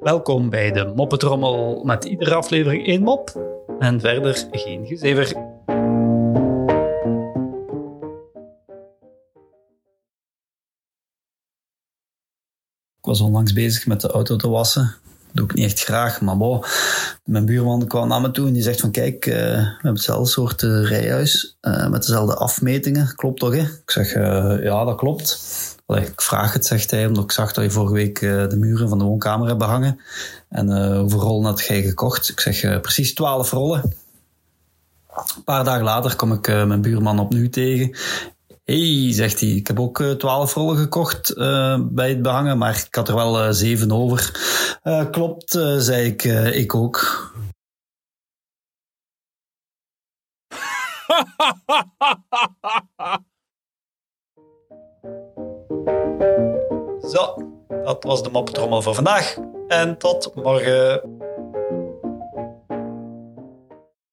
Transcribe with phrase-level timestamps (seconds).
[0.00, 3.40] Welkom bij de Moppetrommel met iedere aflevering één mop
[3.78, 5.28] en verder geen gezever.
[12.96, 14.82] Ik was onlangs bezig met de auto te wassen.
[14.82, 16.64] Dat doe ik niet echt graag, maar bon.
[17.24, 19.40] Mijn buurman kwam naar me toe en die zegt van kijk, uh, we
[19.72, 23.14] hebben hetzelfde soort uh, rijhuis uh, met dezelfde afmetingen.
[23.16, 23.60] Klopt toch, hè?
[23.60, 24.12] Ik zeg
[24.62, 25.42] ja, dat klopt.
[25.86, 28.98] Ik vraag het, zegt hij, omdat ik zag dat je vorige week de muren van
[28.98, 30.00] de woonkamer hebt behangen.
[30.48, 32.28] En hoeveel rollen had jij gekocht?
[32.28, 33.82] Ik zeg precies 12 rollen.
[35.36, 37.96] Een paar dagen later kom ik mijn buurman opnieuw tegen
[38.64, 42.84] hey, zegt hij, ik heb ook uh, twaalf rollen gekocht uh, bij het behangen, maar
[42.86, 44.30] ik had er wel uh, zeven over.
[45.10, 47.32] klopt, zei ik, ik ook.
[57.12, 57.36] Zo,
[57.68, 59.38] dat was de moppetrommel voor vandaag.
[59.68, 61.13] En tot morgen.